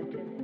Thank 0.00 0.37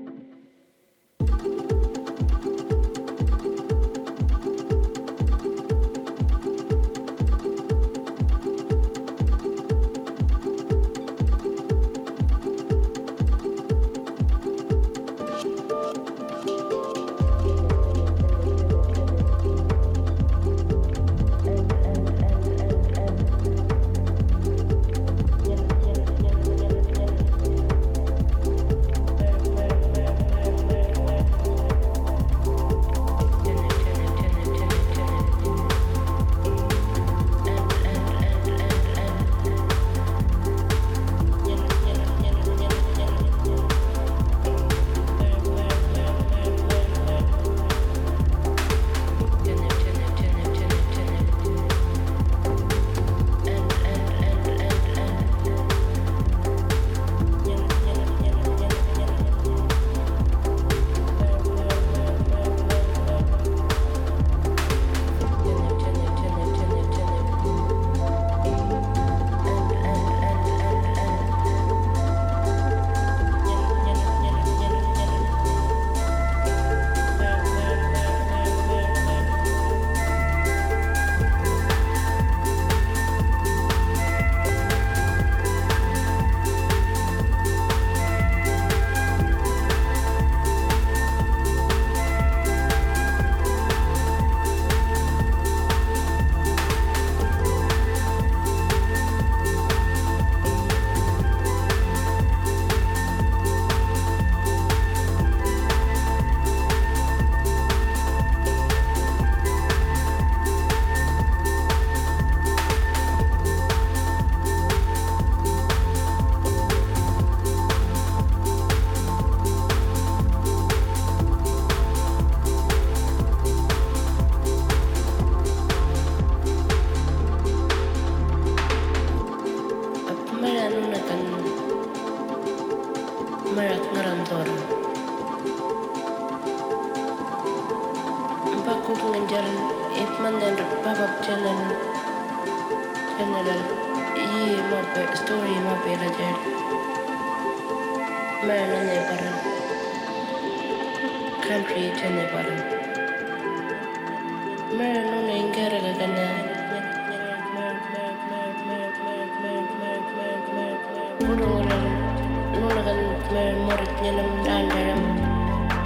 dan 164.04 164.28
dalam 164.44 165.00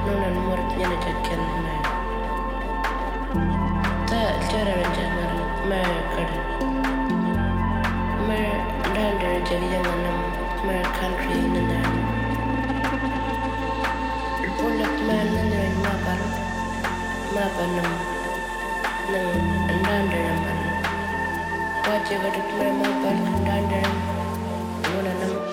Nuna 0.03 0.29
morit 0.43 0.67
nyelam 0.75 0.99
jakken 1.07 1.43
Ta 4.11 4.23
cara 4.51 4.75
jangan 4.91 5.33
mereka 5.71 6.25
Mer 8.27 8.59
dan 8.91 9.13
dari 9.23 9.39
jadi 9.47 9.67
jangan 9.71 9.99
nam 10.03 10.19
mer 10.67 10.87
country 10.99 11.39
nana 11.47 11.81
Pulat 14.59 14.95
mer 15.07 15.27
nana 15.39 15.63
mapan 15.87 16.21
mapan 17.39 17.69
nam 17.71 17.89
nang 19.15 19.31
dan 19.87 20.05
dari 20.11 20.35
man 20.43 20.59
Wajib 21.87 22.19
ada 22.19 22.43
mer 22.59 22.73
mapan 22.83 23.17
dan 23.47 23.63
dari 23.71 25.48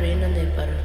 prenda 0.00 0.28
de 0.28 0.79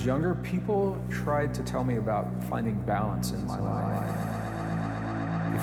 Was 0.00 0.06
younger, 0.06 0.34
people 0.36 0.98
tried 1.10 1.52
to 1.52 1.62
tell 1.62 1.84
me 1.84 1.96
about 1.96 2.26
finding 2.44 2.74
balance 2.86 3.32
in 3.32 3.46
my 3.46 3.58
life. 3.58 4.02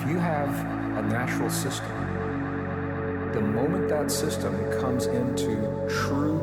If 0.00 0.08
you 0.08 0.16
have 0.16 0.48
a 0.96 1.02
natural 1.02 1.50
system, 1.50 1.88
the 3.32 3.40
moment 3.40 3.88
that 3.88 4.12
system 4.12 4.54
comes 4.80 5.06
into 5.06 5.56
true, 5.88 6.38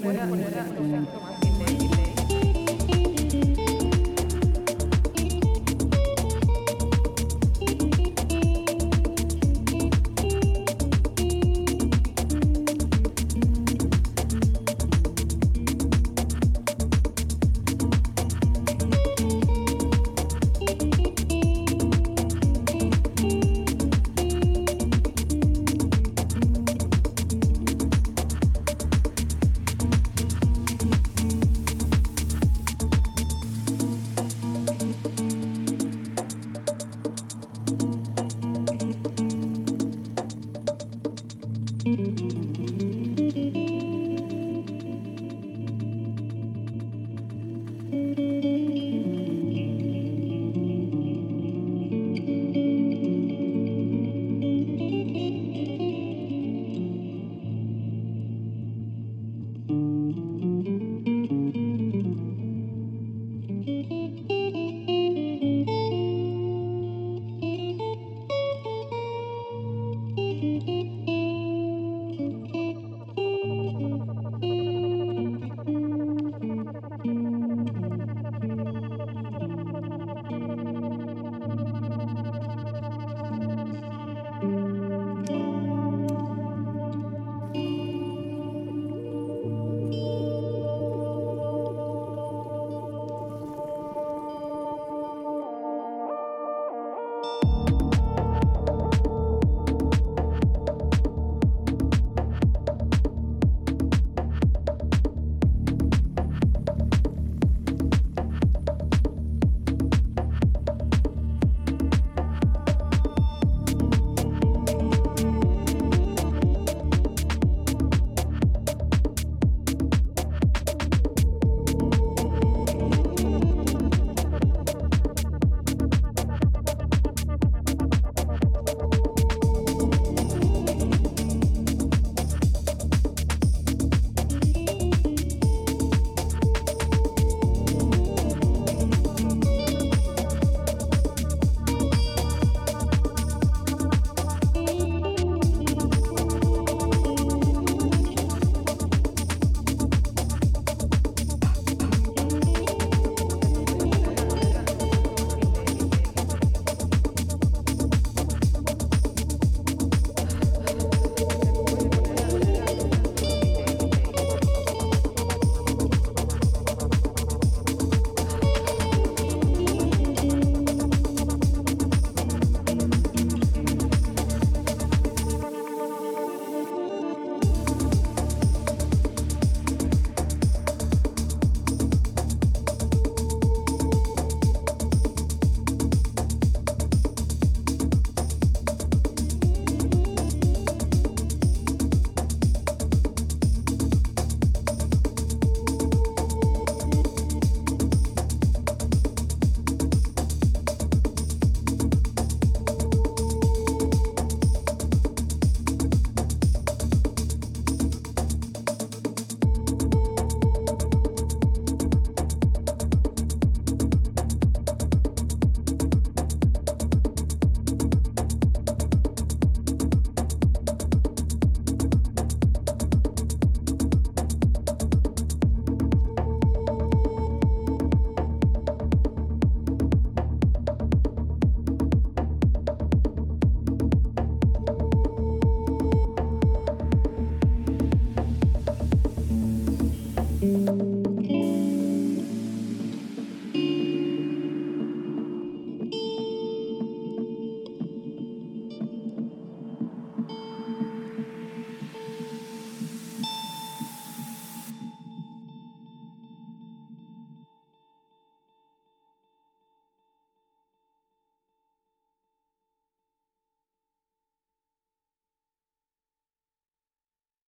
poner, 0.00 0.28
poner, 0.28 0.64
poner, 0.76 1.25